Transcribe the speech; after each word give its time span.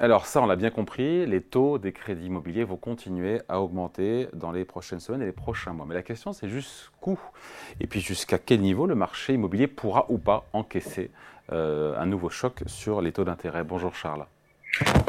Alors 0.00 0.26
ça, 0.26 0.40
on 0.40 0.46
l'a 0.46 0.54
bien 0.54 0.70
compris, 0.70 1.26
les 1.26 1.40
taux 1.40 1.78
des 1.78 1.92
crédits 1.92 2.26
immobiliers 2.26 2.62
vont 2.62 2.76
continuer 2.76 3.40
à 3.48 3.60
augmenter 3.60 4.28
dans 4.32 4.52
les 4.52 4.64
prochaines 4.64 5.00
semaines 5.00 5.22
et 5.22 5.26
les 5.26 5.32
prochains 5.32 5.72
mois. 5.72 5.86
Mais 5.86 5.94
la 5.96 6.04
question, 6.04 6.32
c'est 6.32 6.48
jusqu'où 6.48 7.18
et 7.80 7.88
puis 7.88 8.00
jusqu'à 8.00 8.38
quel 8.38 8.60
niveau 8.60 8.86
le 8.86 8.94
marché 8.94 9.34
immobilier 9.34 9.66
pourra 9.66 10.06
ou 10.08 10.18
pas 10.18 10.46
encaisser 10.52 11.10
euh, 11.50 11.98
un 11.98 12.06
nouveau 12.06 12.28
choc 12.28 12.62
sur 12.66 13.02
les 13.02 13.10
taux 13.10 13.24
d'intérêt? 13.24 13.64
Bonjour 13.64 13.92
Charles. 13.96 14.24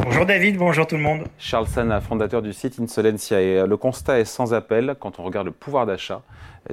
Bonjour 0.04 0.26
David, 0.26 0.58
bonjour 0.58 0.88
tout 0.88 0.96
le 0.96 1.02
monde. 1.02 1.24
Charles 1.38 1.68
Sana, 1.68 2.02
fondateur 2.02 2.42
du 2.42 2.54
site 2.54 2.80
Insolencia. 2.80 3.38
Euh, 3.38 3.68
le 3.68 3.78
constat 3.78 4.20
est 4.20 4.26
sans 4.26 4.54
appel 4.54 4.96
quand 5.00 5.20
on 5.20 5.24
regarde 5.24 5.48
le 5.48 5.52
pouvoir 5.52 5.86
d'achat 5.86 6.22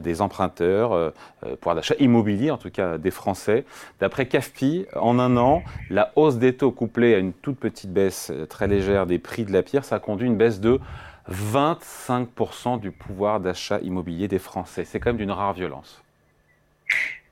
des 0.01 0.21
emprunteurs, 0.21 0.93
euh, 0.93 1.11
euh, 1.45 1.57
pouvoir 1.57 1.77
d'achat 1.77 1.95
immobilier 1.99 2.51
en 2.51 2.59
tout 2.59 2.71
cas 2.71 2.99
des 2.99 3.11
Français. 3.11 3.65
D'après 4.01 4.27
CAFPI, 4.27 4.87
en 4.95 5.19
un 5.19 5.37
an, 5.37 5.63
la 5.91 6.13
hausse 6.17 6.37
des 6.37 6.57
taux 6.57 6.71
couplée 6.71 7.15
à 7.15 7.19
une 7.19 7.33
toute 7.33 7.59
petite 7.59 7.93
baisse 7.93 8.33
très 8.49 8.69
légère 8.69 9.07
des 9.07 9.19
prix 9.19 9.45
de 9.45 9.53
la 9.53 9.63
pierre, 9.63 9.85
ça 9.85 9.97
a 9.97 9.99
conduit 9.99 10.27
une 10.27 10.37
baisse 10.37 10.61
de 10.61 10.81
25% 11.31 12.79
du 12.79 12.93
pouvoir 12.93 13.41
d'achat 13.41 13.81
immobilier 13.81 14.29
des 14.29 14.39
Français. 14.39 14.85
C'est 14.85 15.01
quand 15.01 15.11
même 15.11 15.17
d'une 15.17 15.33
rare 15.33 15.53
violence. 15.53 16.03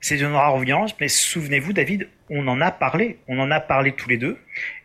C'est 0.04 0.18
d'une 0.18 0.34
rare 0.34 0.58
violence, 0.58 0.94
mais 1.00 1.08
souvenez-vous, 1.08 1.72
David, 1.72 2.10
on 2.28 2.46
en 2.46 2.60
a 2.60 2.70
parlé. 2.70 3.16
On 3.26 3.38
en 3.38 3.50
a 3.50 3.58
parlé 3.58 3.92
tous 3.92 4.10
les 4.10 4.18
deux. 4.18 4.38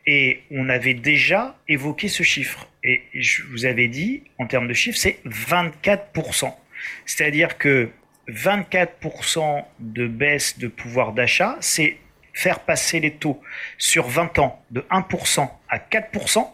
Et 0.07 0.43
on 0.49 0.69
avait 0.69 0.93
déjà 0.93 1.57
évoqué 1.67 2.07
ce 2.07 2.23
chiffre. 2.23 2.69
Et 2.85 3.01
je 3.13 3.43
vous 3.51 3.65
avais 3.65 3.89
dit, 3.89 4.23
en 4.37 4.47
termes 4.47 4.69
de 4.69 4.73
chiffre, 4.73 4.97
c'est 4.97 5.19
24%. 5.25 6.53
C'est-à-dire 7.05 7.57
que 7.57 7.89
24% 8.29 9.65
de 9.79 10.07
baisse 10.07 10.57
de 10.57 10.69
pouvoir 10.69 11.11
d'achat, 11.11 11.57
c'est 11.59 11.97
faire 12.31 12.61
passer 12.61 13.01
les 13.01 13.11
taux 13.11 13.41
sur 13.77 14.07
20 14.07 14.39
ans 14.39 14.63
de 14.71 14.85
1% 14.89 15.49
à 15.67 15.79
4%, 15.79 16.47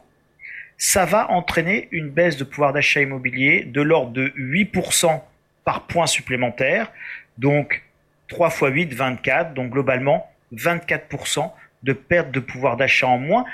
ça 0.79 1.05
va 1.05 1.29
entraîner 1.29 1.87
une 1.91 2.09
baisse 2.09 2.35
de 2.35 2.43
pouvoir 2.43 2.73
d'achat 2.73 3.01
immobilier 3.01 3.63
de 3.63 3.81
l'ordre 3.83 4.11
de 4.11 4.29
8% 4.35 5.21
par 5.65 5.85
point 5.85 6.07
supplémentaire. 6.07 6.91
Donc 7.37 7.83
3 8.27 8.47
x 8.49 8.61
8, 8.61 8.93
24. 8.93 9.53
Donc 9.53 9.71
globalement, 9.71 10.29
24% 10.53 11.51
de 11.83 11.93
perte 11.93 12.31
de 12.31 12.39
pouvoir 12.39 12.77
d'achat 12.77 13.07
en 13.07 13.17
moins. 13.17 13.45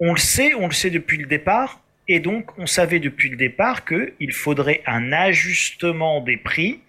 On 0.00 0.12
le 0.12 0.18
sait, 0.18 0.54
on 0.54 0.66
le 0.66 0.72
sait 0.72 0.90
depuis 0.90 1.18
le 1.18 1.26
départ, 1.26 1.80
et 2.08 2.20
donc 2.20 2.56
on 2.58 2.66
savait 2.66 3.00
depuis 3.00 3.30
le 3.30 3.36
départ 3.36 3.84
qu'il 3.84 4.32
faudrait 4.32 4.82
un 4.86 5.12
ajustement 5.12 6.20
des 6.20 6.36
prix 6.36 6.80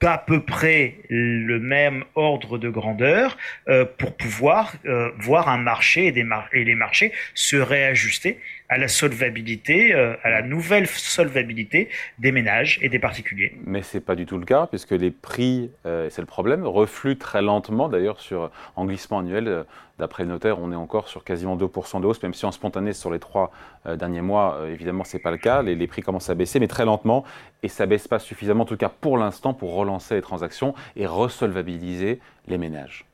d'à 0.00 0.18
peu 0.18 0.42
près 0.42 0.96
le 1.08 1.58
même 1.58 2.04
ordre 2.14 2.58
de 2.58 2.68
grandeur 2.68 3.38
euh, 3.68 3.86
pour 3.86 4.14
pouvoir 4.14 4.74
euh, 4.84 5.10
voir 5.18 5.48
un 5.48 5.56
marché 5.56 6.08
et, 6.08 6.64
les 6.64 6.74
marchés 6.74 7.12
se 7.34 7.56
réajuster 7.56 8.38
à 8.70 8.78
la 8.78 8.88
solvabilité, 8.88 9.92
euh, 9.94 10.14
à 10.22 10.30
la 10.30 10.42
nouvelle 10.42 10.86
solvabilité 10.86 11.88
des 12.18 12.30
ménages 12.30 12.78
et 12.82 12.88
des 12.88 13.00
particuliers. 13.00 13.52
Mais 13.66 13.82
ce 13.82 13.96
n'est 13.96 14.00
pas 14.00 14.14
du 14.14 14.26
tout 14.26 14.38
le 14.38 14.44
cas, 14.46 14.68
puisque 14.68 14.92
les 14.92 15.10
prix, 15.10 15.70
euh, 15.86 16.08
c'est 16.08 16.22
le 16.22 16.26
problème, 16.26 16.64
refluent 16.64 17.18
très 17.18 17.42
lentement. 17.42 17.88
D'ailleurs, 17.88 18.20
sur 18.20 18.50
en 18.76 18.84
glissement 18.86 19.18
annuel, 19.18 19.48
euh, 19.48 19.64
d'après 19.98 20.22
le 20.22 20.28
notaire, 20.28 20.60
on 20.60 20.70
est 20.70 20.76
encore 20.76 21.08
sur 21.08 21.24
quasiment 21.24 21.56
2% 21.56 22.00
de 22.00 22.06
hausse, 22.06 22.22
même 22.22 22.32
si 22.32 22.46
en 22.46 22.52
spontané 22.52 22.92
sur 22.92 23.10
les 23.10 23.18
trois 23.18 23.50
derniers 23.96 24.22
mois, 24.22 24.60
évidemment, 24.70 25.04
ce 25.04 25.16
n'est 25.16 25.22
pas 25.22 25.30
le 25.30 25.36
cas. 25.36 25.62
Les, 25.62 25.74
les, 25.74 25.86
prix 25.86 26.00
commencent 26.00 26.30
à 26.30 26.34
baisser, 26.34 26.58
mais 26.58 26.68
très 26.68 26.84
lentement, 26.84 27.24
et 27.62 27.68
ça 27.68 27.84
ne 27.84 27.90
baisse 27.90 28.08
pas 28.08 28.18
suffisamment, 28.18 28.62
en 28.62 28.66
tout 28.66 28.76
cas 28.78 28.88
pour 28.88 29.18
l'instant, 29.18 29.52
pour 29.52 29.74
relancer 29.74 30.14
les 30.14 30.22
transactions 30.22 30.74
et 30.96 31.06
resolvabiliser 31.06 32.18
les 32.48 32.56
ménages. 32.56 33.09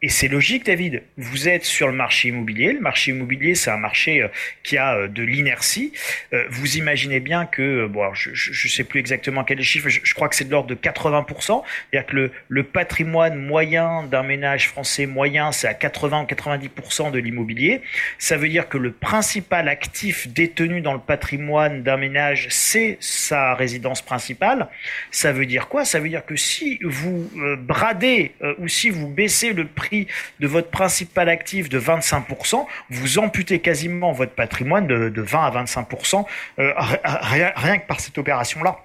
Et 0.00 0.10
c'est 0.10 0.28
logique, 0.28 0.64
David. 0.64 1.02
Vous 1.16 1.48
êtes 1.48 1.64
sur 1.64 1.88
le 1.88 1.92
marché 1.92 2.28
immobilier. 2.28 2.72
Le 2.72 2.78
marché 2.78 3.10
immobilier, 3.10 3.56
c'est 3.56 3.70
un 3.70 3.78
marché 3.78 4.22
euh, 4.22 4.28
qui 4.62 4.76
a 4.76 4.94
euh, 4.94 5.08
de 5.08 5.24
l'inertie. 5.24 5.92
Euh, 6.32 6.44
vous 6.50 6.76
imaginez 6.76 7.18
bien 7.18 7.46
que, 7.46 7.88
bon, 7.88 8.14
je 8.14 8.30
ne 8.30 8.70
sais 8.70 8.84
plus 8.84 9.00
exactement 9.00 9.42
quel 9.42 9.56
est 9.56 9.62
le 9.62 9.64
chiffre, 9.64 9.88
je, 9.88 10.14
crois 10.14 10.28
que 10.28 10.36
c'est 10.36 10.44
de 10.44 10.52
l'ordre 10.52 10.68
de 10.68 10.76
80%. 10.76 11.64
C'est-à-dire 11.90 12.06
que 12.06 12.14
le, 12.14 12.30
le, 12.46 12.62
patrimoine 12.62 13.34
moyen 13.34 14.04
d'un 14.04 14.22
ménage 14.22 14.68
français 14.68 15.06
moyen, 15.06 15.50
c'est 15.50 15.66
à 15.66 15.74
80 15.74 16.22
ou 16.22 16.26
90% 16.26 17.10
de 17.10 17.18
l'immobilier. 17.18 17.82
Ça 18.18 18.36
veut 18.36 18.48
dire 18.48 18.68
que 18.68 18.78
le 18.78 18.92
principal 18.92 19.68
actif 19.68 20.28
détenu 20.28 20.80
dans 20.80 20.92
le 20.92 21.00
patrimoine 21.00 21.82
d'un 21.82 21.96
ménage, 21.96 22.46
c'est 22.50 22.98
sa 23.00 23.54
résidence 23.54 24.02
principale. 24.02 24.68
Ça 25.10 25.32
veut 25.32 25.46
dire 25.46 25.66
quoi? 25.66 25.84
Ça 25.84 25.98
veut 25.98 26.08
dire 26.08 26.24
que 26.24 26.36
si 26.36 26.78
vous 26.84 27.28
bradez 27.58 28.32
ou 28.58 28.68
si 28.68 28.90
vous 28.90 29.08
baissez 29.08 29.52
le 29.52 29.66
prix 29.66 29.87
de 29.92 30.46
votre 30.46 30.70
principal 30.70 31.28
actif 31.28 31.68
de 31.68 31.80
25%, 31.80 32.66
vous 32.90 33.18
amputez 33.18 33.60
quasiment 33.60 34.12
votre 34.12 34.32
patrimoine 34.32 34.86
de, 34.86 35.20
20 35.20 35.44
à 35.44 35.64
25%, 35.64 36.26
euh, 36.58 36.72
rien, 37.04 37.52
rien 37.56 37.78
que 37.78 37.86
par 37.86 38.00
cette 38.00 38.18
opération-là, 38.18 38.78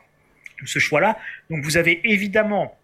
ce 0.65 0.79
choix-là. 0.79 1.17
Donc 1.49 1.63
vous 1.63 1.77
avez 1.77 2.01
évidemment 2.09 2.77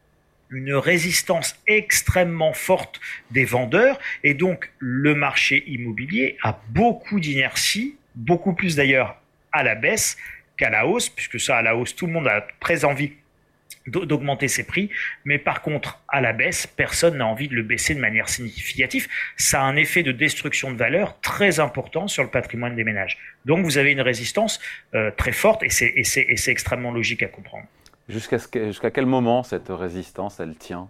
une 0.50 0.74
résistance 0.74 1.60
extrêmement 1.68 2.54
forte 2.54 3.00
des 3.32 3.46
vendeurs 3.46 4.00
et 4.24 4.34
donc 4.34 4.72
le 4.80 5.14
marché 5.14 5.64
immobilier 5.68 6.38
a 6.42 6.60
beaucoup 6.70 7.20
d'inertie, 7.20 7.96
beaucoup 8.16 8.54
plus 8.54 8.76
d'ailleurs 8.76 9.22
à 9.52 9.64
la 9.64 9.76
baisse 9.76 10.18
qu'à 10.58 10.70
la 10.70 10.88
hausse, 10.88 11.10
puisque 11.10 11.40
ça 11.40 11.58
à 11.58 11.62
la 11.62 11.76
hausse 11.76 11.96
tout 11.96 12.08
le 12.08 12.14
monde 12.14 12.28
a 12.28 12.46
très 12.60 12.84
envie 12.84 13.14
d'augmenter 13.90 14.48
ses 14.48 14.66
prix, 14.66 14.90
mais 15.26 15.38
par 15.38 15.62
contre, 15.62 16.02
à 16.08 16.22
la 16.22 16.34
baisse, 16.34 16.68
personne 16.68 17.18
n'a 17.18 17.28
envie 17.28 17.48
de 17.48 17.56
le 17.56 17.64
baisser 17.64 17.96
de 17.96 18.00
manière 18.00 18.30
significative. 18.30 19.08
Ça 19.38 19.62
a 19.62 19.64
un 19.64 19.76
effet 19.76 20.04
de 20.04 20.12
destruction 20.12 20.72
de 20.72 20.78
valeur 20.78 21.20
très 21.22 21.60
important 21.60 22.08
sur 22.08 22.24
le 22.24 22.30
patrimoine 22.30 22.76
des 22.76 22.84
ménages. 22.84 23.18
Donc 23.46 23.66
vous 23.66 23.78
avez 23.78 23.92
une 23.92 24.02
résistance 24.02 24.60
euh, 24.94 25.12
très 25.12 25.32
forte 25.32 25.64
et 25.64 25.70
c'est 25.70 26.52
extrêmement 26.52 26.92
logique 26.92 27.24
à 27.24 27.28
comprendre. 27.28 27.66
Jusqu'à 28.10 28.92
quel 28.92 29.06
moment 29.06 29.44
cette 29.44 29.70
résistance, 29.70 30.40
elle 30.40 30.56
tient? 30.56 30.90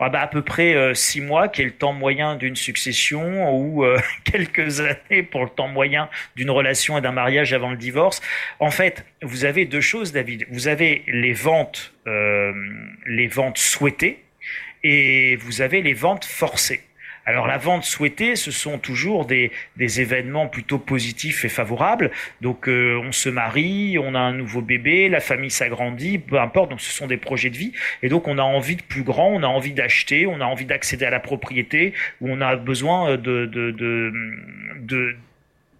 Ah 0.00 0.08
bah 0.08 0.20
à 0.20 0.26
peu 0.26 0.42
près 0.42 0.74
euh, 0.74 0.94
six 0.94 1.20
mois, 1.20 1.48
qui 1.48 1.62
est 1.62 1.66
le 1.66 1.70
temps 1.70 1.92
moyen 1.92 2.36
d'une 2.36 2.56
succession, 2.56 3.50
ou 3.54 3.84
euh, 3.84 3.98
quelques 4.24 4.80
années 4.80 5.22
pour 5.22 5.44
le 5.44 5.50
temps 5.50 5.68
moyen 5.68 6.08
d'une 6.36 6.50
relation 6.50 6.98
et 6.98 7.00
d'un 7.00 7.12
mariage 7.12 7.52
avant 7.52 7.70
le 7.70 7.76
divorce. 7.76 8.20
En 8.60 8.70
fait, 8.70 9.04
vous 9.22 9.44
avez 9.44 9.64
deux 9.64 9.80
choses, 9.80 10.12
David. 10.12 10.46
Vous 10.50 10.68
avez 10.68 11.02
les 11.06 11.32
ventes, 11.32 11.92
euh, 12.06 12.52
les 13.06 13.28
ventes 13.28 13.58
souhaitées, 13.58 14.22
et 14.82 15.36
vous 15.36 15.62
avez 15.62 15.82
les 15.82 15.94
ventes 15.94 16.24
forcées. 16.24 16.82
Alors 17.26 17.46
la 17.46 17.58
vente 17.58 17.84
souhaitée, 17.84 18.36
ce 18.36 18.50
sont 18.50 18.78
toujours 18.78 19.24
des, 19.24 19.50
des 19.76 20.00
événements 20.00 20.46
plutôt 20.46 20.78
positifs 20.78 21.44
et 21.44 21.48
favorables. 21.48 22.10
Donc 22.40 22.68
euh, 22.68 23.00
on 23.02 23.12
se 23.12 23.28
marie, 23.28 23.98
on 23.98 24.14
a 24.14 24.18
un 24.18 24.34
nouveau 24.34 24.60
bébé, 24.60 25.08
la 25.08 25.20
famille 25.20 25.50
s'agrandit, 25.50 26.18
peu 26.18 26.38
importe. 26.38 26.70
Donc 26.70 26.80
ce 26.80 26.92
sont 26.92 27.06
des 27.06 27.16
projets 27.16 27.50
de 27.50 27.56
vie. 27.56 27.72
Et 28.02 28.08
donc 28.08 28.28
on 28.28 28.38
a 28.38 28.42
envie 28.42 28.76
de 28.76 28.82
plus 28.82 29.02
grand, 29.02 29.28
on 29.28 29.42
a 29.42 29.46
envie 29.46 29.72
d'acheter, 29.72 30.26
on 30.26 30.40
a 30.40 30.44
envie 30.44 30.66
d'accéder 30.66 31.04
à 31.06 31.10
la 31.10 31.20
propriété, 31.20 31.94
ou 32.20 32.30
on 32.30 32.40
a 32.40 32.56
besoin 32.56 33.16
de, 33.16 33.46
de, 33.46 33.70
de, 33.70 34.12
de 34.80 35.16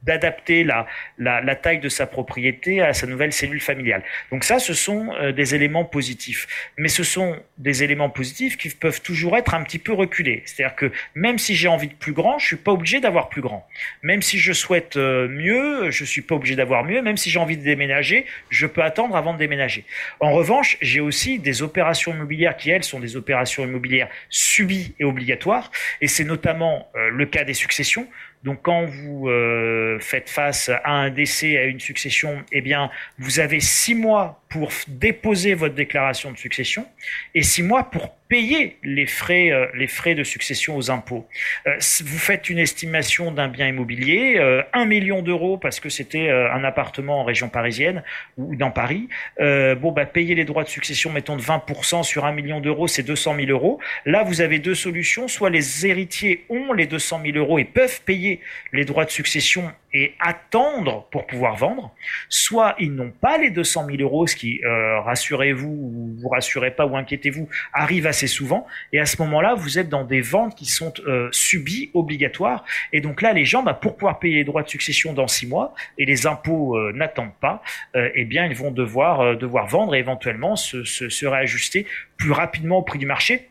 d'adapter 0.04 0.64
la, 0.64 0.86
la, 1.18 1.56
taille 1.56 1.80
de 1.80 1.88
sa 1.88 2.06
propriété 2.06 2.80
à 2.80 2.92
sa 2.92 3.06
nouvelle 3.06 3.32
cellule 3.32 3.60
familiale. 3.60 4.02
Donc 4.30 4.44
ça, 4.44 4.58
ce 4.58 4.74
sont 4.74 5.12
euh, 5.14 5.32
des 5.32 5.54
éléments 5.54 5.84
positifs. 5.84 6.46
Mais 6.76 6.88
ce 6.88 7.02
sont 7.02 7.36
des 7.58 7.82
éléments 7.82 8.10
positifs 8.10 8.56
qui 8.56 8.68
peuvent 8.68 9.00
toujours 9.00 9.36
être 9.36 9.54
un 9.54 9.62
petit 9.62 9.78
peu 9.78 9.92
reculés. 9.92 10.42
C'est-à-dire 10.44 10.76
que 10.76 10.92
même 11.14 11.38
si 11.38 11.54
j'ai 11.54 11.68
envie 11.68 11.88
de 11.88 11.94
plus 11.94 12.12
grand, 12.12 12.38
je 12.38 12.46
suis 12.46 12.56
pas 12.56 12.72
obligé 12.72 13.00
d'avoir 13.00 13.28
plus 13.28 13.40
grand. 13.40 13.66
Même 14.02 14.22
si 14.22 14.38
je 14.38 14.52
souhaite 14.52 14.96
euh, 14.96 15.28
mieux, 15.28 15.90
je 15.90 16.04
suis 16.04 16.22
pas 16.22 16.34
obligé 16.34 16.56
d'avoir 16.56 16.84
mieux. 16.84 17.00
Même 17.00 17.16
si 17.16 17.30
j'ai 17.30 17.38
envie 17.38 17.56
de 17.56 17.62
déménager, 17.62 18.26
je 18.50 18.66
peux 18.66 18.82
attendre 18.82 19.16
avant 19.16 19.32
de 19.32 19.38
déménager. 19.38 19.84
En 20.20 20.32
revanche, 20.32 20.76
j'ai 20.80 21.00
aussi 21.00 21.38
des 21.38 21.62
opérations 21.62 22.12
immobilières 22.12 22.56
qui, 22.56 22.70
elles, 22.70 22.84
sont 22.84 23.00
des 23.00 23.16
opérations 23.16 23.64
immobilières 23.64 24.08
subies 24.28 24.94
et 24.98 25.04
obligatoires. 25.04 25.70
Et 26.00 26.08
c'est 26.08 26.24
notamment 26.24 26.90
euh, 26.96 27.08
le 27.08 27.26
cas 27.26 27.44
des 27.44 27.54
successions. 27.54 28.06
Donc 28.44 28.60
quand 28.62 28.84
vous 28.84 29.28
euh, 29.28 29.98
faites 30.00 30.28
face 30.28 30.68
à 30.68 30.90
un 30.90 31.10
décès, 31.10 31.56
à 31.56 31.64
une 31.64 31.80
succession, 31.80 32.44
eh 32.52 32.60
bien, 32.60 32.90
vous 33.18 33.40
avez 33.40 33.58
six 33.58 33.94
mois 33.94 34.42
pour 34.50 34.70
déposer 34.86 35.54
votre 35.54 35.74
déclaration 35.74 36.30
de 36.30 36.36
succession 36.36 36.86
et 37.34 37.42
six 37.42 37.62
mois 37.62 37.90
pour 37.90 38.14
payer 38.28 38.78
les 38.82 39.06
frais, 39.06 39.50
euh, 39.50 39.66
les 39.74 39.86
frais 39.86 40.14
de 40.14 40.24
succession 40.24 40.76
aux 40.76 40.90
impôts. 40.90 41.28
Euh, 41.66 41.76
vous 42.04 42.18
faites 42.18 42.48
une 42.48 42.58
estimation 42.58 43.30
d'un 43.32 43.48
bien 43.48 43.68
immobilier, 43.68 44.36
euh, 44.38 44.62
1 44.72 44.86
million 44.86 45.22
d'euros 45.22 45.58
parce 45.58 45.80
que 45.80 45.88
c'était 45.88 46.28
euh, 46.28 46.52
un 46.52 46.64
appartement 46.64 47.20
en 47.20 47.24
région 47.24 47.48
parisienne 47.48 48.02
ou 48.36 48.56
dans 48.56 48.70
Paris. 48.70 49.08
bon, 49.38 49.92
bah, 49.92 50.06
payer 50.06 50.34
les 50.34 50.44
droits 50.44 50.64
de 50.64 50.68
succession, 50.68 51.10
mettons 51.10 51.36
de 51.36 51.42
20% 51.42 52.02
sur 52.02 52.24
1 52.24 52.32
million 52.32 52.60
d'euros, 52.60 52.86
c'est 52.86 53.02
200 53.02 53.36
000 53.36 53.48
euros. 53.48 53.78
Là, 54.06 54.22
vous 54.22 54.40
avez 54.40 54.58
deux 54.58 54.74
solutions. 54.74 55.28
Soit 55.28 55.50
les 55.50 55.86
héritiers 55.86 56.44
ont 56.48 56.72
les 56.72 56.86
200 56.86 57.20
000 57.24 57.36
euros 57.36 57.58
et 57.58 57.64
peuvent 57.64 58.00
payer 58.02 58.40
les 58.72 58.84
droits 58.84 59.04
de 59.04 59.10
succession 59.10 59.72
et 59.94 60.14
attendre 60.18 61.06
pour 61.12 61.26
pouvoir 61.26 61.54
vendre, 61.54 61.94
soit 62.28 62.74
ils 62.80 62.92
n'ont 62.92 63.12
pas 63.12 63.38
les 63.38 63.50
200 63.50 63.86
000 63.86 63.98
euros, 63.98 64.26
ce 64.26 64.34
qui 64.34 64.60
euh, 64.64 65.00
rassurez-vous, 65.00 65.68
ou 65.68 66.16
vous 66.18 66.28
rassurez 66.28 66.72
pas 66.72 66.84
ou 66.84 66.96
inquiétez-vous, 66.96 67.48
arrive 67.72 68.08
assez 68.08 68.26
souvent. 68.26 68.66
Et 68.92 68.98
à 68.98 69.06
ce 69.06 69.22
moment-là, 69.22 69.54
vous 69.54 69.78
êtes 69.78 69.88
dans 69.88 70.04
des 70.04 70.20
ventes 70.20 70.56
qui 70.56 70.66
sont 70.66 70.92
euh, 71.06 71.28
subies, 71.30 71.90
obligatoires. 71.94 72.64
Et 72.92 73.00
donc 73.00 73.22
là, 73.22 73.32
les 73.32 73.44
gens, 73.44 73.62
bah, 73.62 73.74
pour 73.74 73.96
pouvoir 73.96 74.18
payer 74.18 74.34
les 74.34 74.44
droits 74.44 74.64
de 74.64 74.68
succession 74.68 75.12
dans 75.12 75.28
six 75.28 75.46
mois, 75.46 75.74
et 75.96 76.04
les 76.04 76.26
impôts 76.26 76.76
euh, 76.76 76.92
n'attendent 76.92 77.34
pas, 77.40 77.62
eh 77.94 78.24
bien, 78.24 78.46
ils 78.46 78.56
vont 78.56 78.72
devoir, 78.72 79.36
devoir 79.36 79.66
vendre 79.66 79.94
et 79.94 79.98
éventuellement 79.98 80.56
se, 80.56 80.84
se, 80.84 81.08
se 81.08 81.26
réajuster 81.26 81.86
plus 82.16 82.32
rapidement 82.32 82.78
au 82.78 82.82
prix 82.82 82.98
du 82.98 83.06
marché. 83.06 83.48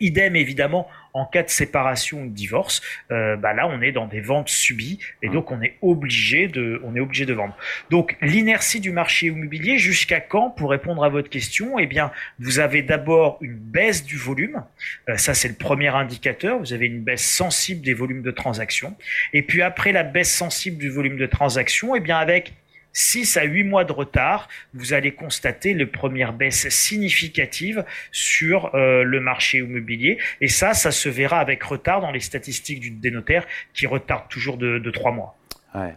Idem 0.00 0.34
évidemment 0.34 0.88
en 1.12 1.24
cas 1.24 1.42
de 1.42 1.50
séparation 1.50 2.22
ou 2.22 2.26
de 2.26 2.34
divorce, 2.34 2.82
euh, 3.10 3.36
bah 3.36 3.52
là 3.52 3.66
on 3.66 3.80
est 3.82 3.92
dans 3.92 4.06
des 4.06 4.20
ventes 4.20 4.48
subies 4.48 4.98
et 5.22 5.28
mmh. 5.28 5.32
donc 5.32 5.50
on 5.50 5.62
est 5.62 5.76
obligé 5.82 6.48
de, 6.48 6.80
on 6.84 6.94
est 6.96 7.00
obligé 7.00 7.26
de 7.26 7.32
vendre. 7.32 7.56
Donc 7.90 8.16
l'inertie 8.20 8.80
du 8.80 8.92
marché 8.92 9.26
immobilier 9.26 9.78
jusqu'à 9.78 10.20
quand 10.20 10.50
Pour 10.50 10.70
répondre 10.70 11.04
à 11.04 11.08
votre 11.08 11.30
question, 11.30 11.78
eh 11.78 11.86
bien 11.86 12.10
vous 12.38 12.58
avez 12.58 12.82
d'abord 12.82 13.38
une 13.40 13.56
baisse 13.56 14.04
du 14.04 14.16
volume, 14.16 14.62
euh, 15.08 15.16
ça 15.16 15.34
c'est 15.34 15.48
le 15.48 15.54
premier 15.54 15.88
indicateur. 15.88 16.58
Vous 16.58 16.72
avez 16.72 16.86
une 16.86 17.02
baisse 17.02 17.24
sensible 17.24 17.82
des 17.82 17.94
volumes 17.94 18.22
de 18.22 18.30
transactions 18.30 18.94
et 19.32 19.42
puis 19.42 19.62
après 19.62 19.92
la 19.92 20.02
baisse 20.02 20.32
sensible 20.34 20.78
du 20.78 20.90
volume 20.90 21.16
de 21.16 21.26
transactions, 21.26 21.94
eh 21.94 22.00
bien 22.00 22.18
avec 22.18 22.52
6 22.92 23.36
à 23.36 23.44
8 23.44 23.64
mois 23.64 23.84
de 23.84 23.92
retard, 23.92 24.48
vous 24.74 24.92
allez 24.92 25.12
constater 25.12 25.74
les 25.74 25.86
premières 25.86 26.32
baisses 26.32 26.68
significatives 26.68 27.84
sur 28.12 28.74
euh, 28.74 29.02
le 29.02 29.20
marché 29.20 29.58
immobilier. 29.58 30.18
Et 30.40 30.48
ça, 30.48 30.74
ça 30.74 30.90
se 30.90 31.08
verra 31.08 31.38
avec 31.38 31.62
retard 31.62 32.00
dans 32.00 32.10
les 32.10 32.20
statistiques 32.20 32.80
du, 32.80 32.90
des 32.90 33.10
notaires 33.10 33.46
qui 33.74 33.86
retardent 33.86 34.28
toujours 34.28 34.56
de, 34.56 34.78
de 34.78 34.90
3 34.90 35.12
mois. 35.12 35.36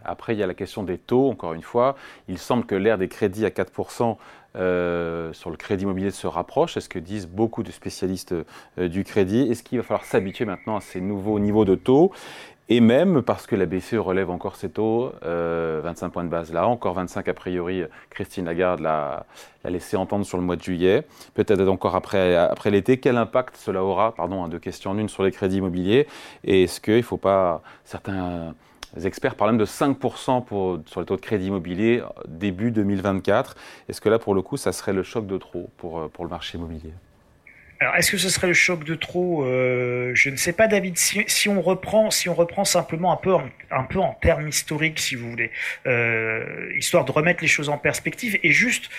Après, 0.06 0.36
il 0.36 0.40
y 0.40 0.44
a 0.44 0.48
la 0.48 0.54
question 0.54 0.84
des 0.84 0.98
taux, 0.98 1.30
encore 1.30 1.54
une 1.54 1.64
fois. 1.64 1.96
Il 2.28 2.38
semble 2.38 2.66
que 2.66 2.76
l'ère 2.76 2.98
des 2.98 3.08
crédits 3.08 3.46
à 3.46 3.50
4% 3.50 4.18
euh, 4.56 5.34
sur 5.34 5.50
le 5.50 5.58
crédit 5.58 5.84
immobilier 5.84 6.12
se 6.12 6.28
rapproche. 6.28 6.76
C'est 6.76 6.82
ce 6.82 6.90
que 6.90 7.00
disent 7.00 7.28
beaucoup 7.28 7.64
de 7.64 7.72
spécialistes 7.72 8.36
euh, 8.78 8.88
du 8.88 9.04
crédit? 9.04 9.50
Est-ce 9.50 9.64
qu'il 9.64 9.80
va 9.80 9.84
falloir 9.84 10.06
s'habituer 10.06 10.46
maintenant 10.46 10.76
à 10.76 10.82
ces 10.82 11.02
nouveaux 11.02 11.40
niveaux 11.40 11.66
de 11.66 11.76
taux? 11.76 12.12
Et 12.70 12.80
même 12.80 13.22
parce 13.22 13.46
que 13.46 13.56
la 13.56 13.66
BCE 13.66 13.96
relève 13.96 14.30
encore 14.30 14.56
ses 14.56 14.70
taux, 14.70 15.12
25 15.22 15.26
euh, 15.26 16.10
points 16.10 16.24
de 16.24 16.30
base 16.30 16.54
là, 16.54 16.68
encore 16.68 16.94
25 16.94 17.28
a 17.28 17.34
priori, 17.34 17.84
Christine 18.10 18.46
Lagarde 18.46 18.80
l'a, 18.80 19.26
laissé 19.66 19.98
entendre 19.98 20.26
sur 20.26 20.38
le 20.38 20.44
mois 20.44 20.56
de 20.56 20.62
juillet, 20.62 21.06
peut-être 21.34 21.68
encore 21.68 21.96
après, 21.96 22.50
l'été. 22.72 23.00
Quel 23.00 23.18
impact 23.18 23.58
cela 23.58 23.84
aura, 23.84 24.14
pardon, 24.14 24.48
deux 24.48 24.60
questions 24.60 24.92
en 24.92 24.98
une 24.98 25.10
sur 25.10 25.24
les 25.24 25.32
crédits 25.32 25.58
immobiliers? 25.58 26.08
Et 26.44 26.64
est-ce 26.64 26.80
qu'il 26.80 26.98
ne 26.98 27.02
faut 27.02 27.18
pas, 27.18 27.62
certains 27.84 28.54
experts 29.04 29.36
parlent 29.36 29.52
même 29.52 29.60
de 29.60 29.66
5% 29.66 30.44
pour, 30.44 30.80
sur 30.86 31.00
les 31.00 31.06
taux 31.06 31.16
de 31.16 31.22
crédit 31.22 31.48
immobilier 31.48 32.04
début 32.28 32.72
2024. 32.72 33.56
Est-ce 33.90 34.02
que 34.02 34.10
là, 34.10 34.20
pour 34.20 34.36
le 34.36 34.42
coup, 34.42 34.58
ça 34.58 34.72
serait 34.72 34.94
le 34.94 35.04
choc 35.04 35.26
de 35.26 35.38
trop 35.38 35.70
pour, 35.78 36.10
pour 36.10 36.24
le 36.24 36.30
marché 36.30 36.58
immobilier? 36.58 36.94
Alors, 37.80 37.96
est-ce 37.96 38.12
que 38.12 38.18
ce 38.18 38.30
serait 38.30 38.48
le 38.48 38.54
choc 38.54 38.84
de 38.84 38.96
trop 38.96 39.44
euh, 39.44 40.12
Je 40.14 40.30
ne 40.30 40.38
sais 40.38 40.54
pas, 40.54 40.68
David. 40.68 40.98
Si, 40.98 41.50
on 41.50 41.62
reprend, 41.62 42.12
si 42.12 42.30
on 42.30 42.34
reprend 42.34 42.64
simplement 42.64 43.12
un 43.12 43.18
peu, 43.18 43.34
en, 43.34 43.50
un 43.72 43.84
peu 43.84 44.00
en 44.00 44.14
termes 44.14 44.48
historiques, 44.48 45.00
si 45.00 45.16
vous 45.16 45.30
voulez, 45.30 45.52
euh, 45.86 46.72
histoire 46.78 47.04
de 47.04 47.12
remettre 47.12 47.42
les 47.42 47.48
choses 47.48 47.70
en 47.70 47.78
perspective 47.78 48.40
et 48.42 48.52
juste 48.52 48.90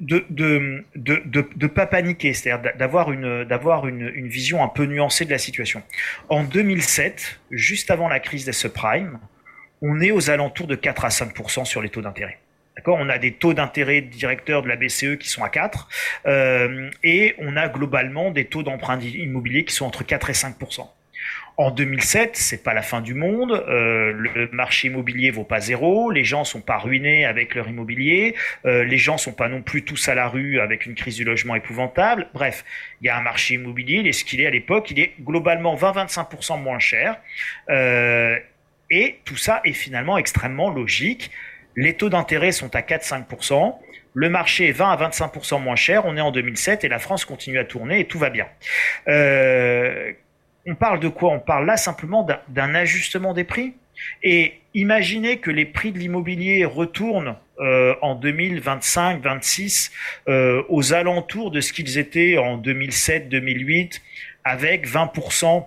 de 0.00 0.26
de, 0.28 0.84
de, 0.94 1.22
de, 1.24 1.66
pas 1.66 1.86
paniquer, 1.86 2.34
c'est-à-dire 2.34 2.74
d'avoir 2.76 3.12
une 3.12 3.44
d'avoir 3.44 3.86
une, 3.86 4.10
une 4.14 4.28
vision 4.28 4.62
un 4.62 4.68
peu 4.68 4.84
nuancée 4.84 5.24
de 5.24 5.30
la 5.30 5.38
situation. 5.38 5.82
En 6.28 6.42
2007, 6.42 7.40
juste 7.50 7.90
avant 7.90 8.08
la 8.08 8.20
crise 8.20 8.44
des 8.44 8.52
subprimes, 8.52 9.18
on 9.82 10.00
est 10.00 10.10
aux 10.10 10.30
alentours 10.30 10.66
de 10.66 10.74
4 10.74 11.04
à 11.04 11.08
5% 11.08 11.64
sur 11.64 11.80
les 11.80 11.88
taux 11.88 12.02
d'intérêt. 12.02 12.38
D'accord 12.76 12.98
On 13.00 13.08
a 13.08 13.18
des 13.18 13.32
taux 13.32 13.54
d'intérêt 13.54 14.02
directeurs 14.02 14.62
de 14.62 14.68
la 14.68 14.76
BCE 14.76 15.16
qui 15.18 15.28
sont 15.28 15.42
à 15.42 15.48
4 15.48 15.88
euh, 16.26 16.90
et 17.02 17.34
on 17.38 17.56
a 17.56 17.68
globalement 17.68 18.30
des 18.30 18.44
taux 18.44 18.62
d'emprunt 18.62 18.98
immobilier 19.00 19.64
qui 19.64 19.74
sont 19.74 19.86
entre 19.86 20.04
4 20.04 20.30
et 20.30 20.34
5% 20.34 20.86
en 21.58 21.70
2007, 21.70 22.36
c'est 22.36 22.62
pas 22.62 22.74
la 22.74 22.82
fin 22.82 23.00
du 23.00 23.14
monde. 23.14 23.52
Euh, 23.52 24.12
le 24.12 24.48
marché 24.52 24.88
immobilier 24.88 25.30
vaut 25.30 25.44
pas 25.44 25.60
zéro. 25.60 26.10
Les 26.10 26.24
gens 26.24 26.44
sont 26.44 26.60
pas 26.60 26.76
ruinés 26.76 27.24
avec 27.24 27.54
leur 27.54 27.68
immobilier. 27.68 28.34
Euh, 28.66 28.84
les 28.84 28.98
gens 28.98 29.16
sont 29.16 29.32
pas 29.32 29.48
non 29.48 29.62
plus 29.62 29.82
tous 29.82 30.08
à 30.08 30.14
la 30.14 30.28
rue 30.28 30.60
avec 30.60 30.84
une 30.84 30.94
crise 30.94 31.16
du 31.16 31.24
logement 31.24 31.54
épouvantable. 31.54 32.28
Bref, 32.34 32.64
il 33.00 33.06
y 33.06 33.08
a 33.08 33.16
un 33.16 33.22
marché 33.22 33.54
immobilier. 33.54 34.00
Il 34.00 34.06
est 34.06 34.12
ce 34.12 34.24
qu'il 34.24 34.40
est 34.42 34.46
à 34.46 34.50
l'époque. 34.50 34.90
Il 34.90 35.00
est 35.00 35.14
globalement 35.20 35.74
20-25% 35.76 36.60
moins 36.60 36.78
cher. 36.78 37.18
Euh, 37.70 38.38
et 38.90 39.18
tout 39.24 39.36
ça 39.36 39.62
est 39.64 39.72
finalement 39.72 40.18
extrêmement 40.18 40.70
logique 40.70 41.30
les 41.76 41.94
taux 41.94 42.08
d'intérêt 42.08 42.52
sont 42.52 42.74
à 42.74 42.80
4-5%, 42.80 43.76
le 44.14 44.30
marché 44.30 44.68
est 44.68 44.72
20 44.72 44.92
à 44.92 45.08
25% 45.10 45.62
moins 45.62 45.76
cher, 45.76 46.06
on 46.06 46.16
est 46.16 46.22
en 46.22 46.32
2007 46.32 46.84
et 46.84 46.88
la 46.88 46.98
France 46.98 47.26
continue 47.26 47.58
à 47.58 47.64
tourner 47.64 48.00
et 48.00 48.06
tout 48.06 48.18
va 48.18 48.30
bien. 48.30 48.46
Euh, 49.08 50.10
on 50.66 50.74
parle 50.74 51.00
de 51.00 51.08
quoi? 51.08 51.32
On 51.32 51.38
parle 51.38 51.66
là 51.66 51.76
simplement 51.76 52.26
d'un 52.48 52.74
ajustement 52.74 53.34
des 53.34 53.44
prix? 53.44 53.74
Et 54.22 54.54
imaginez 54.72 55.38
que 55.38 55.50
les 55.50 55.66
prix 55.66 55.92
de 55.92 55.98
l'immobilier 55.98 56.64
retournent 56.64 57.36
euh, 57.60 57.94
en 58.00 58.18
2025-26 58.18 59.90
euh, 60.28 60.62
aux 60.70 60.94
alentours 60.94 61.50
de 61.50 61.60
ce 61.60 61.74
qu'ils 61.74 61.98
étaient 61.98 62.38
en 62.38 62.58
2007-2008 62.58 64.00
avec 64.44 64.88
20%, 64.88 65.66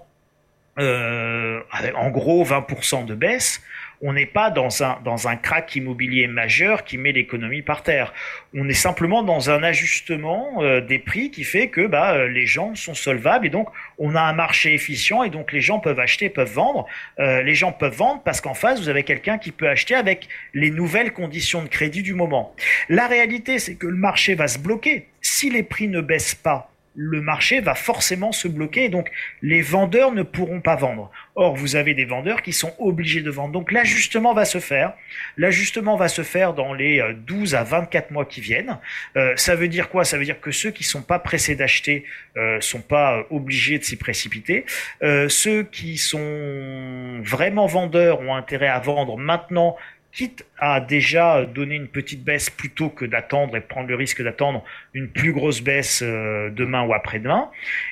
avec 0.75 1.95
en 1.95 2.09
gros 2.09 2.43
20% 2.45 3.05
de 3.05 3.13
baisse 3.13 3.61
on 4.01 4.13
n'est 4.13 4.25
pas 4.25 4.49
dans 4.49 4.83
un, 4.83 4.99
dans 5.03 5.27
un 5.27 5.35
crack 5.35 5.75
immobilier 5.75 6.27
majeur 6.27 6.83
qui 6.83 6.97
met 6.97 7.11
l'économie 7.11 7.61
par 7.61 7.83
terre. 7.83 8.13
On 8.53 8.67
est 8.69 8.73
simplement 8.73 9.23
dans 9.23 9.49
un 9.49 9.61
ajustement 9.61 10.63
euh, 10.63 10.81
des 10.81 10.99
prix 10.99 11.31
qui 11.31 11.43
fait 11.43 11.67
que 11.67 11.85
bah, 11.85 12.13
euh, 12.13 12.27
les 12.27 12.45
gens 12.45 12.75
sont 12.75 12.93
solvables 12.93 13.45
et 13.45 13.49
donc 13.49 13.67
on 13.97 14.15
a 14.15 14.21
un 14.21 14.33
marché 14.33 14.73
efficient 14.73 15.23
et 15.23 15.29
donc 15.29 15.51
les 15.51 15.61
gens 15.61 15.79
peuvent 15.79 15.99
acheter, 15.99 16.29
peuvent 16.29 16.53
vendre. 16.53 16.85
Euh, 17.19 17.43
les 17.43 17.55
gens 17.55 17.71
peuvent 17.71 17.95
vendre 17.95 18.21
parce 18.23 18.41
qu'en 18.41 18.53
face, 18.53 18.79
vous 18.79 18.89
avez 18.89 19.03
quelqu'un 19.03 19.37
qui 19.37 19.51
peut 19.51 19.67
acheter 19.67 19.95
avec 19.95 20.29
les 20.53 20.71
nouvelles 20.71 21.13
conditions 21.13 21.61
de 21.61 21.67
crédit 21.67 22.03
du 22.03 22.13
moment. 22.13 22.55
La 22.87 23.07
réalité, 23.07 23.59
c'est 23.59 23.75
que 23.75 23.87
le 23.87 23.97
marché 23.97 24.35
va 24.35 24.47
se 24.47 24.59
bloquer. 24.59 25.07
Si 25.21 25.49
les 25.49 25.63
prix 25.63 25.89
ne 25.89 25.99
baissent 26.01 26.35
pas, 26.35 26.68
le 27.01 27.21
marché 27.21 27.61
va 27.61 27.75
forcément 27.75 28.33
se 28.33 28.49
bloquer 28.49 28.89
donc 28.89 29.09
les 29.41 29.61
vendeurs 29.61 30.11
ne 30.11 30.21
pourront 30.21 30.59
pas 30.59 30.75
vendre. 30.75 31.09
Or, 31.35 31.55
vous 31.55 31.77
avez 31.77 31.93
des 31.93 32.03
vendeurs 32.03 32.41
qui 32.41 32.51
sont 32.51 32.73
obligés 32.77 33.21
de 33.21 33.31
vendre. 33.31 33.53
Donc 33.53 33.71
l'ajustement 33.71 34.33
va 34.33 34.43
se 34.43 34.59
faire. 34.59 34.93
L'ajustement 35.37 35.95
va 35.95 36.09
se 36.09 36.23
faire 36.23 36.53
dans 36.53 36.73
les 36.73 37.01
12 37.25 37.53
euh, 37.53 37.57
à 37.57 37.63
24 37.63 38.11
mois 38.11 38.25
qui 38.25 38.41
viennent. 38.41 38.77
Euh, 39.15 39.33
ça 39.37 39.55
veut 39.55 39.69
dire 39.69 39.89
quoi? 39.89 40.03
Ça 40.03 40.17
veut 40.17 40.25
dire 40.25 40.41
que 40.41 40.51
ceux 40.51 40.71
qui 40.71 40.83
sont 40.83 41.01
pas 41.01 41.19
pressés 41.19 41.55
d'acheter 41.55 42.03
euh, 42.35 42.59
sont 42.59 42.81
pas 42.81 43.23
obligés 43.29 43.79
de 43.79 43.83
s'y 43.85 43.95
précipiter. 43.95 44.65
ceux 45.01 45.63
qui 45.63 45.97
sont 45.97 47.21
vraiment 47.23 47.65
vendeurs 47.65 48.19
ont 48.19 48.35
intérêt 48.35 48.67
à 48.67 48.79
vendre 48.79 49.17
maintenant 49.17 49.77
quitte 50.11 50.45
à 50.57 50.81
déjà 50.81 51.45
donner 51.45 51.75
une 51.75 51.87
petite 51.87 52.23
baisse 52.23 52.49
plutôt 52.49 52.89
que 52.89 53.05
d'attendre 53.05 53.55
et 53.55 53.61
prendre 53.61 53.87
le 53.87 53.95
risque 53.95 54.23
d'attendre 54.23 54.63
une 54.93 55.09
plus 55.09 55.33
grosse 55.33 55.61
baisse 55.61 56.01
euh, 56.03 56.49
demain 56.49 56.83
ou 56.83 56.93
après-demain. 56.93 57.49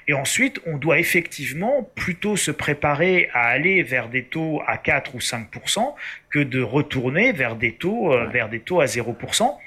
Et 0.07 0.13
ensuite, 0.13 0.59
on 0.65 0.77
doit 0.77 0.99
effectivement 0.99 1.89
plutôt 1.95 2.35
se 2.35 2.51
préparer 2.51 3.29
à 3.33 3.45
aller 3.45 3.83
vers 3.83 4.09
des 4.09 4.23
taux 4.23 4.61
à 4.65 4.77
4 4.77 5.15
ou 5.15 5.19
5% 5.19 5.93
que 6.29 6.39
de 6.39 6.61
retourner 6.61 7.31
vers 7.31 7.55
des 7.55 7.73
taux, 7.73 8.13
euh, 8.13 8.25
vers 8.25 8.49
des 8.49 8.59
taux 8.59 8.81
à 8.81 8.85
0%. 8.85 9.57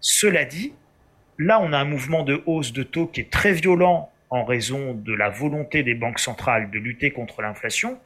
Cela 0.00 0.44
dit, 0.44 0.74
là, 1.38 1.60
on 1.60 1.72
a 1.72 1.78
un 1.78 1.84
mouvement 1.84 2.22
de 2.22 2.42
hausse 2.46 2.72
de 2.72 2.82
taux 2.82 3.06
qui 3.06 3.22
est 3.22 3.30
très 3.30 3.52
violent 3.52 4.12
en 4.28 4.44
raison 4.44 4.92
de 4.92 5.14
la 5.14 5.30
volonté 5.30 5.82
des 5.82 5.94
banques 5.94 6.18
centrales 6.18 6.70
de 6.70 6.78
lutter 6.78 7.10
contre 7.10 7.42
l'inflation. 7.42 7.98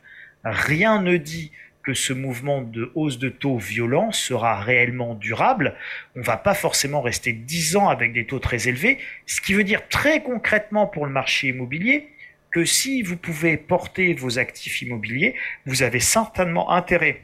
Rien 0.44 1.02
ne 1.02 1.16
dit 1.16 1.50
que 1.82 1.94
ce 1.94 2.12
mouvement 2.12 2.62
de 2.62 2.92
hausse 2.94 3.18
de 3.18 3.28
taux 3.28 3.56
violent 3.56 4.12
sera 4.12 4.60
réellement 4.60 5.14
durable. 5.14 5.74
On 6.16 6.20
va 6.20 6.36
pas 6.36 6.54
forcément 6.54 7.00
rester 7.00 7.32
10 7.32 7.76
ans 7.76 7.88
avec 7.88 8.12
des 8.12 8.26
taux 8.26 8.38
très 8.38 8.68
élevés, 8.68 8.98
ce 9.26 9.40
qui 9.40 9.54
veut 9.54 9.64
dire 9.64 9.88
très 9.88 10.22
concrètement 10.22 10.86
pour 10.86 11.06
le 11.06 11.12
marché 11.12 11.48
immobilier 11.48 12.08
que 12.50 12.64
si 12.64 13.02
vous 13.02 13.16
pouvez 13.16 13.56
porter 13.56 14.12
vos 14.14 14.38
actifs 14.38 14.82
immobiliers, 14.82 15.34
vous 15.66 15.82
avez 15.82 16.00
certainement 16.00 16.70
intérêt 16.70 17.22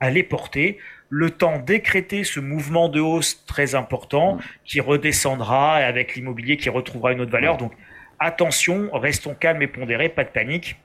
à 0.00 0.10
les 0.10 0.22
porter 0.22 0.78
le 1.08 1.30
temps 1.30 1.58
décréter 1.58 2.24
ce 2.24 2.40
mouvement 2.40 2.88
de 2.88 3.00
hausse 3.00 3.44
très 3.44 3.74
important 3.74 4.38
qui 4.64 4.80
redescendra 4.80 5.76
avec 5.76 6.14
l'immobilier 6.14 6.56
qui 6.56 6.70
retrouvera 6.70 7.12
une 7.12 7.20
autre 7.20 7.30
valeur. 7.30 7.58
Donc 7.58 7.72
attention, 8.18 8.88
restons 8.94 9.34
calmes 9.34 9.62
et 9.62 9.66
pondérés, 9.66 10.08
pas 10.08 10.24
de 10.24 10.30
panique. 10.30 10.76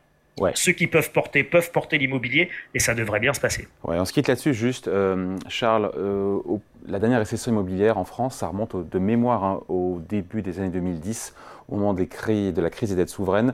Ceux 0.53 0.71
qui 0.71 0.87
peuvent 0.87 1.11
porter 1.11 1.43
peuvent 1.43 1.71
porter 1.71 1.97
l'immobilier 1.97 2.49
et 2.73 2.79
ça 2.79 2.93
devrait 2.93 3.19
bien 3.19 3.33
se 3.33 3.39
passer. 3.39 3.67
Ouais, 3.83 3.99
on 3.99 4.05
se 4.05 4.13
quitte 4.13 4.27
là-dessus 4.27 4.53
juste, 4.53 4.87
euh, 4.87 5.35
Charles. 5.47 5.91
Euh, 5.97 6.39
la 6.87 6.99
dernière 6.99 7.19
récession 7.19 7.51
immobilière 7.51 7.97
en 7.97 8.05
France, 8.05 8.37
ça 8.37 8.47
remonte 8.47 8.89
de 8.89 8.99
mémoire 8.99 9.43
hein, 9.43 9.61
au 9.67 9.99
début 10.07 10.41
des 10.41 10.59
années 10.59 10.69
2010, 10.69 11.33
au 11.69 11.75
moment 11.75 11.93
des 11.93 12.07
de 12.07 12.61
la 12.61 12.69
crise 12.69 12.89
des 12.89 12.95
dettes 12.95 13.09
souveraines. 13.09 13.53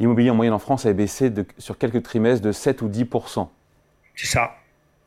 L'immobilier 0.00 0.30
en 0.30 0.34
moyenne 0.34 0.54
en 0.54 0.58
France 0.58 0.86
a 0.86 0.92
baissé 0.92 1.30
de, 1.30 1.44
sur 1.58 1.78
quelques 1.78 2.02
trimestres 2.02 2.44
de 2.44 2.52
7 2.52 2.82
ou 2.82 2.88
10% 2.88 3.48
C'est 4.14 4.26
ça. 4.26 4.56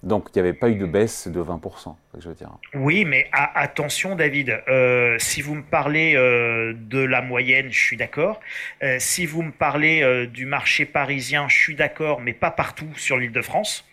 Donc 0.03 0.27
il 0.29 0.41
n'y 0.41 0.47
avait 0.47 0.57
pas 0.57 0.69
eu 0.69 0.75
de 0.75 0.85
baisse 0.85 1.27
de 1.27 1.41
20%, 1.41 1.95
je 2.19 2.29
veux 2.29 2.35
dire. 2.35 2.51
Oui, 2.73 3.05
mais 3.05 3.27
attention 3.31 4.15
David, 4.15 4.61
euh, 4.67 5.15
si 5.19 5.41
vous 5.41 5.55
me 5.55 5.63
parlez 5.63 6.15
euh, 6.15 6.73
de 6.75 6.99
la 6.99 7.21
moyenne, 7.21 7.71
je 7.71 7.79
suis 7.79 7.97
d'accord. 7.97 8.39
Euh, 8.83 8.97
si 8.99 9.25
vous 9.25 9.41
me 9.41 9.51
parlez 9.51 10.27
du 10.27 10.45
marché 10.45 10.85
parisien, 10.85 11.47
je 11.47 11.57
suis 11.57 11.75
d'accord, 11.75 12.21
mais 12.21 12.33
pas 12.33 12.51
partout 12.51 12.87
sur 12.95 13.17
l'île 13.17 13.31
de 13.31 13.41
France. 13.41 13.85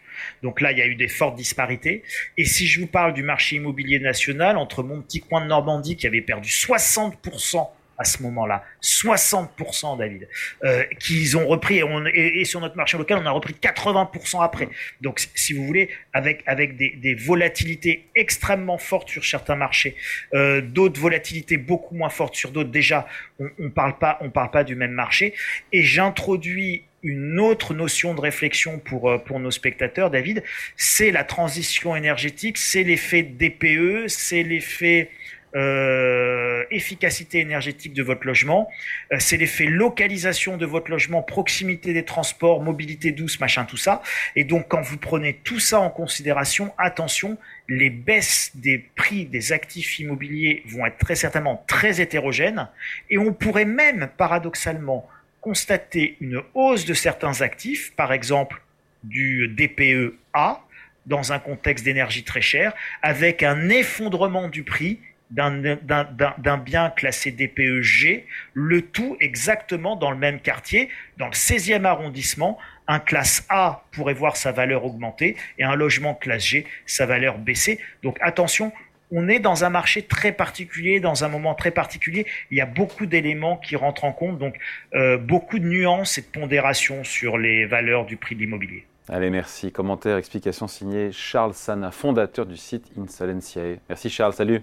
Donc 0.42 0.60
là, 0.60 0.72
il 0.72 0.78
y 0.78 0.82
a 0.82 0.86
eu 0.86 0.94
des 0.94 1.08
fortes 1.08 1.36
disparités. 1.36 2.02
Et 2.36 2.44
si 2.44 2.66
je 2.66 2.80
vous 2.80 2.86
parle 2.86 3.14
du 3.14 3.22
marché 3.22 3.56
immobilier 3.56 3.98
national, 3.98 4.56
entre 4.56 4.82
mon 4.82 5.00
petit 5.00 5.20
coin 5.20 5.40
de 5.40 5.46
Normandie 5.46 5.96
qui 5.96 6.06
avait 6.06 6.20
perdu 6.20 6.48
60% 6.48 7.68
à 7.98 8.04
ce 8.04 8.22
moment-là. 8.22 8.64
60%, 8.82 9.98
David, 9.98 10.28
euh, 10.64 10.84
qu'ils 10.98 11.36
ont 11.36 11.46
repris, 11.46 11.80
et, 12.14 12.44
sur 12.44 12.60
notre 12.60 12.76
marché 12.76 12.98
local, 12.98 13.18
on 13.22 13.26
a 13.26 13.30
repris 13.30 13.54
80% 13.54 14.42
après. 14.42 14.68
Donc, 15.00 15.26
si 15.34 15.52
vous 15.52 15.64
voulez, 15.64 15.88
avec, 16.12 16.42
avec 16.46 16.76
des, 16.76 17.14
volatilités 17.14 18.06
extrêmement 18.14 18.78
fortes 18.78 19.08
sur 19.08 19.24
certains 19.24 19.56
marchés, 19.56 19.96
euh, 20.34 20.60
d'autres 20.60 21.00
volatilités 21.00 21.56
beaucoup 21.56 21.94
moins 21.94 22.08
fortes 22.08 22.34
sur 22.34 22.50
d'autres, 22.50 22.70
déjà, 22.70 23.06
on 23.38 23.48
ne 23.58 23.68
parle, 23.68 23.98
pas, 23.98 24.18
on 24.20 24.30
parle 24.30 24.50
pas 24.50 24.64
du 24.64 24.74
même 24.74 24.92
marché. 24.92 25.34
Et 25.72 25.82
j'introduis 25.82 26.84
une 27.02 27.40
autre 27.40 27.74
notion 27.74 28.14
de 28.14 28.20
réflexion 28.20 28.78
pour, 28.78 29.10
euh, 29.10 29.18
pour 29.18 29.40
nos 29.40 29.50
spectateurs, 29.50 30.10
David, 30.10 30.42
c'est 30.76 31.10
la 31.10 31.24
transition 31.24 31.96
énergétique, 31.96 32.58
c'est 32.58 32.84
l'effet 32.84 33.22
DPE, 33.22 34.08
c'est 34.08 34.42
l'effet 34.42 35.10
euh, 35.54 36.64
efficacité 36.70 37.40
énergétique 37.40 37.92
de 37.92 38.02
votre 38.02 38.26
logement, 38.26 38.70
euh, 39.12 39.16
c'est 39.18 39.36
l'effet 39.36 39.66
localisation 39.66 40.56
de 40.56 40.64
votre 40.64 40.90
logement, 40.90 41.22
proximité 41.22 41.92
des 41.92 42.04
transports, 42.04 42.62
mobilité 42.62 43.12
douce, 43.12 43.38
machin, 43.40 43.64
tout 43.64 43.76
ça. 43.76 44.02
Et 44.36 44.44
donc, 44.44 44.68
quand 44.68 44.80
vous 44.80 44.96
prenez 44.96 45.34
tout 45.44 45.60
ça 45.60 45.80
en 45.80 45.90
considération, 45.90 46.72
attention, 46.78 47.36
les 47.68 47.90
baisses 47.90 48.52
des 48.54 48.78
prix 48.78 49.26
des 49.26 49.52
actifs 49.52 49.98
immobiliers 49.98 50.62
vont 50.66 50.86
être 50.86 50.98
très 50.98 51.16
certainement 51.16 51.64
très 51.66 52.00
hétérogènes, 52.00 52.68
et 53.10 53.18
on 53.18 53.32
pourrait 53.32 53.64
même, 53.64 54.08
paradoxalement, 54.16 55.08
constater 55.40 56.16
une 56.20 56.40
hausse 56.54 56.84
de 56.86 56.94
certains 56.94 57.42
actifs, 57.42 57.92
par 57.94 58.12
exemple 58.12 58.62
du 59.04 59.48
DPE 59.48 60.16
A, 60.32 60.62
dans 61.06 61.32
un 61.32 61.38
contexte 61.38 61.84
d'énergie 61.84 62.22
très 62.22 62.40
cher, 62.40 62.72
avec 63.02 63.42
un 63.42 63.68
effondrement 63.68 64.48
du 64.48 64.62
prix 64.62 65.00
d'un 65.32 66.58
bien 66.58 66.90
classé 66.90 67.32
DPEG, 67.32 68.24
le 68.54 68.82
tout 68.82 69.16
exactement 69.20 69.96
dans 69.96 70.10
le 70.10 70.16
même 70.16 70.40
quartier, 70.40 70.88
dans 71.16 71.26
le 71.26 71.32
16e 71.32 71.84
arrondissement. 71.84 72.58
Un 72.88 72.98
classe 72.98 73.46
A 73.48 73.84
pourrait 73.92 74.14
voir 74.14 74.36
sa 74.36 74.52
valeur 74.52 74.84
augmenter 74.84 75.36
et 75.58 75.64
un 75.64 75.74
logement 75.74 76.14
classe 76.14 76.44
G, 76.44 76.66
sa 76.84 77.06
valeur 77.06 77.38
baisser. 77.38 77.78
Donc 78.02 78.18
attention, 78.20 78.72
on 79.12 79.28
est 79.28 79.38
dans 79.38 79.64
un 79.64 79.70
marché 79.70 80.02
très 80.02 80.32
particulier, 80.32 80.98
dans 80.98 81.24
un 81.24 81.28
moment 81.28 81.54
très 81.54 81.70
particulier. 81.70 82.26
Il 82.50 82.58
y 82.58 82.60
a 82.60 82.66
beaucoup 82.66 83.06
d'éléments 83.06 83.56
qui 83.56 83.76
rentrent 83.76 84.04
en 84.04 84.12
compte, 84.12 84.38
donc 84.38 84.56
euh, 84.94 85.18
beaucoup 85.18 85.58
de 85.58 85.66
nuances 85.66 86.18
et 86.18 86.22
de 86.22 86.26
pondérations 86.26 87.04
sur 87.04 87.38
les 87.38 87.66
valeurs 87.66 88.06
du 88.06 88.16
prix 88.16 88.34
de 88.34 88.40
l'immobilier. 88.40 88.86
Allez, 89.08 89.30
merci. 89.30 89.70
Commentaire, 89.72 90.16
explication 90.16 90.66
signée 90.66 91.12
Charles 91.12 91.54
Sana, 91.54 91.90
fondateur 91.90 92.46
du 92.46 92.56
site 92.56 92.86
Insolentiae. 92.98 93.78
Merci 93.88 94.10
Charles, 94.10 94.32
salut. 94.32 94.62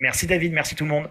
Merci 0.00 0.26
David, 0.26 0.52
merci 0.52 0.74
tout 0.74 0.84
le 0.84 0.90
monde. 0.90 1.08